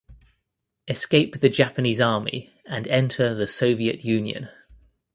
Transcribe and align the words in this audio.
Escape 0.87 1.41
the 1.41 1.47
Japanese 1.49 2.01
army 2.01 2.49
and 2.65 2.87
enter 2.87 3.35
the 3.35 3.45
Soviet 3.45 4.03
Union. 4.03 4.49